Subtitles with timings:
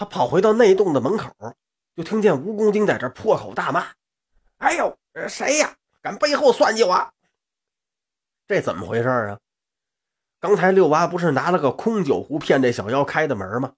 [0.00, 1.30] 他跑回到内洞的门口，
[1.94, 3.86] 就听见蜈蚣精在这破口大骂
[4.56, 5.76] ：“哎呦，谁呀？
[6.00, 7.12] 敢背后算计我？
[8.46, 9.38] 这怎么回事啊？
[10.40, 13.74] 刚才六娃不是拿了个空酒壶骗这小妖开的门吗？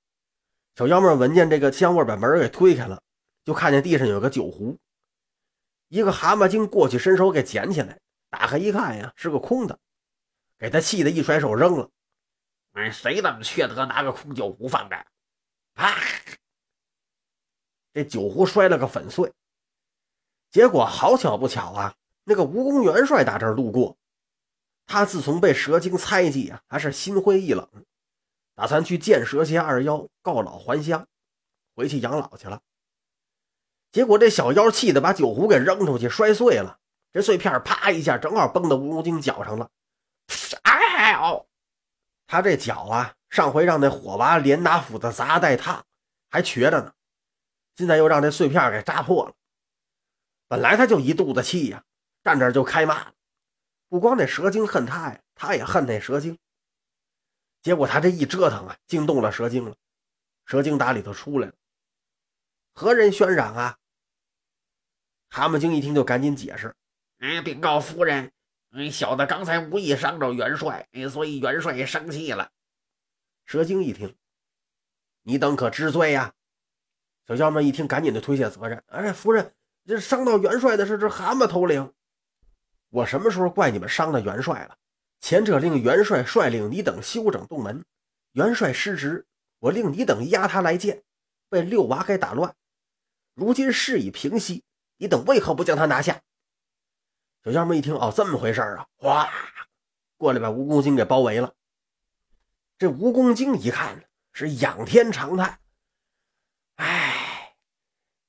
[0.77, 3.03] 小妖们闻见这个香味，把门给推开了，
[3.45, 4.79] 就看见地上有个酒壶。
[5.89, 7.99] 一个蛤蟆精过去伸手给捡起来，
[8.31, 9.77] 打开一看呀，是个空的，
[10.57, 11.91] 给他气得一甩手扔了。
[12.75, 14.97] 哎，谁那么缺德，拿个空酒壶放这？
[15.75, 15.97] 啪！
[17.93, 19.33] 这酒壶摔了个粉碎。
[20.51, 23.97] 结果好巧不巧啊，那个蜈蚣元帅打这儿路过，
[24.87, 27.69] 他自从被蛇精猜忌啊，还是心灰意冷，
[28.55, 31.07] 打算去见蛇蝎二妖告老还乡，
[31.75, 32.61] 回去养老去了。
[33.91, 36.79] 结果这小妖气得把酒壶给扔出去，摔碎了。
[37.13, 39.69] 这碎片啪一下，正好崩到蜈蚣精脚上了。
[40.63, 41.47] 哎呦！
[42.27, 45.85] 他这脚啊，上回让那火娃连拿斧子砸带烫，
[46.31, 46.93] 还瘸着呢。
[47.77, 49.35] 现在又让这碎片给扎破了。
[50.49, 51.85] 本来他就一肚子气呀，
[52.23, 53.13] 站这就开骂。
[53.89, 56.39] 不光那蛇精恨他呀，他也恨那蛇精。
[57.63, 59.77] 结果他这一折腾啊，惊动了蛇精了。
[60.45, 61.55] 蛇精打里头出来了，
[62.73, 63.79] 何人喧嚷啊？
[65.29, 66.75] 蛤蟆精一听就赶紧解释
[67.21, 68.33] ：“哎，禀告夫人。”
[68.91, 72.51] 小的刚才无意伤着元帅，所以元帅生气了。
[73.45, 74.17] 蛇精一听，
[75.23, 76.33] 你等可知罪呀？
[77.37, 78.83] 小妖们一听，赶紧的推卸责任。
[78.89, 79.55] 哎，夫人，
[79.87, 81.93] 这伤到元帅的是这蛤蟆头领，
[82.91, 84.77] 我什么时候怪你们伤了元帅了？
[85.21, 87.85] 前者令元帅率领你等休整洞门，
[88.33, 89.27] 元帅失职，
[89.61, 91.03] 我令你等押他来见，
[91.49, 92.55] 被六娃给打乱。
[93.35, 94.63] 如今事已平息，
[94.99, 96.21] 你等为何不将他拿下？
[97.45, 98.87] 小妖们一听，哦，这么回事啊！
[98.97, 99.29] 哗，
[100.17, 101.55] 过来把蜈蚣精给包围了。
[102.79, 105.59] 这蜈蚣精一看，是仰天长叹
[106.77, 107.12] ：“哎，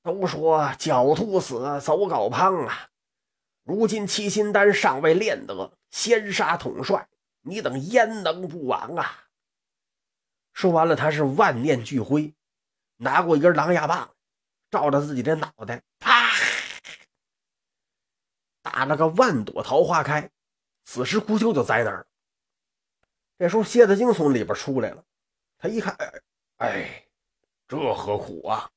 [0.04, 2.90] 都说狡兔死，走狗烹啊！
[3.62, 7.08] 如今七心丹尚未练得，先杀统帅，
[7.40, 9.24] 你等焉能不亡啊？”
[10.52, 12.34] 说完了，他是万念俱灰，
[12.98, 14.14] 拿过一根狼牙棒，
[14.70, 16.28] 照着自己的脑袋，啪！
[18.60, 20.30] 打了个万朵桃花开，
[20.84, 22.06] 死尸哭秋就栽那儿了。
[23.38, 25.02] 这时候蝎子精从里边出来了，
[25.56, 25.96] 他一看，
[26.58, 27.06] 哎，
[27.66, 28.70] 这何苦啊？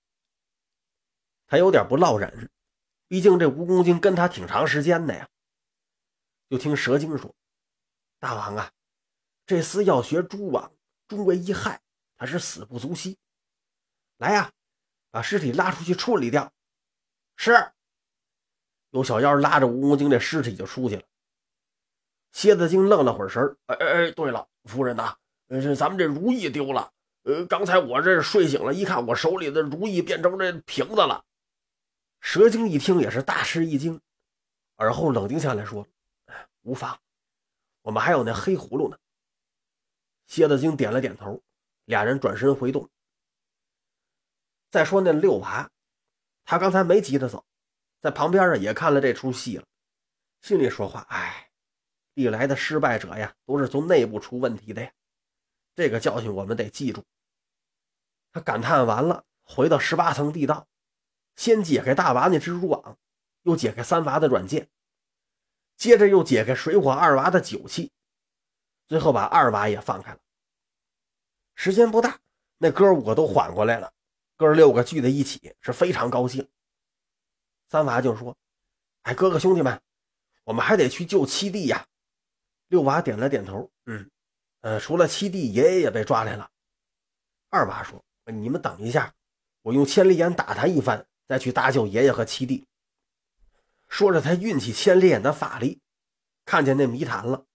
[1.47, 2.49] 他有点不落忍，
[3.07, 5.27] 毕竟这蜈蚣精跟他挺长时间的呀。
[6.49, 7.33] 就听蛇精说
[8.19, 8.71] ：“大王啊，
[9.45, 10.71] 这厮要学蛛网，
[11.07, 11.81] 终为一害，
[12.17, 13.17] 他是死不足惜。
[14.17, 14.51] 来呀，
[15.09, 16.51] 把尸体拉出去处理掉。”
[17.35, 17.71] 是。
[18.91, 21.03] 有小妖拉着蜈蚣精这尸体就出去了。
[22.31, 25.15] 蝎子精愣了会儿神儿，哎哎哎，对了，夫人呐，
[25.49, 26.91] 这咱们这如意丢了。
[27.23, 31.23] 呃，刚才我这睡醒了，一看我手里的如意变成这瓶子了。
[32.29, 34.01] 蛇精一听也是大吃一惊，
[34.75, 35.87] 而后冷静下来说
[36.63, 36.99] ：“无妨，
[37.83, 38.99] 我们还有那黑葫芦呢。”
[40.27, 41.41] 蝎子精点了点头，
[41.85, 42.89] 俩人转身回洞。
[44.69, 45.71] 再说那六娃，
[46.43, 47.45] 他刚才没急着走。
[48.01, 49.65] 在旁边啊，也看了这出戏了，
[50.41, 51.49] 心里说话：“哎，
[52.15, 54.91] 历来的失败者呀，都是从内部出问题的呀，
[55.75, 57.05] 这个教训我们得记住。”
[58.33, 60.67] 他感叹完了，回到十八层地道，
[61.37, 62.97] 先解开大娃那蜘蛛网，
[63.43, 64.67] 又解开三娃的软剑，
[65.77, 67.91] 接着又解开水火二娃的酒气，
[68.87, 70.19] 最后把二娃也放开了。
[71.55, 72.19] 时间不大，
[72.57, 73.93] 那哥五个都缓过来了，
[74.35, 76.45] 哥六个聚在一起是非常高兴。
[77.69, 78.35] 三娃就说
[79.03, 79.79] ：“哎，哥哥兄弟们，
[80.43, 81.85] 我们还得去救七弟呀。”
[82.69, 84.09] 六娃点了点头，嗯，
[84.61, 86.49] 呃，除了七弟，爷爷也被抓来了。
[87.49, 89.13] 二娃说：“你们等一下，
[89.61, 92.65] 我用千里眼打他一番，再去搭救爷爷和七弟。”
[93.89, 95.81] 说着，他运起千里眼的法力，
[96.45, 97.45] 看见那谜坛了。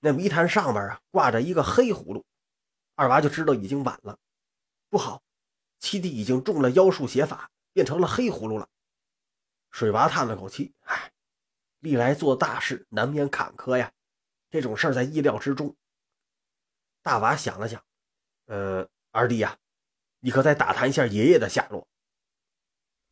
[0.00, 2.24] 那谜坛上边啊，挂着一个黑葫芦。
[2.94, 4.18] 二娃就知道已经晚了，
[4.88, 5.22] 不好，
[5.80, 8.68] 七弟已经中了妖术邪法，变成了黑葫芦了。
[9.70, 11.10] 水娃叹了口气：“唉，
[11.80, 13.90] 历来做大事难免坎坷呀，
[14.50, 15.74] 这种事儿在意料之中。”
[17.02, 17.82] 大娃想了想
[18.46, 19.58] ：“呃，二弟呀，
[20.20, 21.88] 你可再打探一下爷爷的下落。”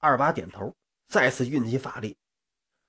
[0.02, 0.74] 二娃点头，
[1.06, 2.16] 再次运起法力，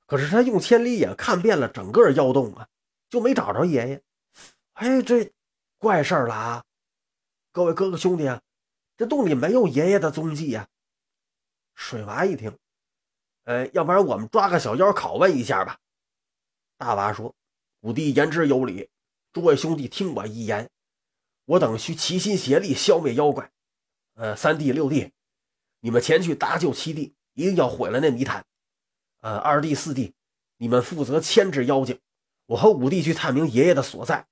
[0.08, 2.68] 可是他用千里眼看遍了整个妖洞啊，
[3.08, 4.02] 就没找着爷爷。
[4.74, 5.32] 哎，这
[5.78, 6.66] 怪事儿了啊！
[7.52, 8.42] 各位哥哥兄弟啊，
[8.98, 10.68] 这洞里没有爷爷的踪迹呀。
[11.76, 12.58] 水娃一听。
[13.44, 15.78] 呃，要不然我们抓个小妖拷问一下吧。
[16.78, 17.36] 大娃说
[17.82, 18.90] ：“五弟言之有理，
[19.32, 20.68] 诸位兄弟听我一言，
[21.46, 23.52] 我等需齐心协力消灭妖怪。
[24.16, 25.12] 呃，三弟、六弟，
[25.84, 28.46] 你们前去搭救七弟，一定要毁了那泥潭。
[29.20, 30.14] 呃，二弟、四弟，
[30.58, 32.00] 你们负责牵制妖精。
[32.46, 34.26] 我和五弟去探明爷爷的所在，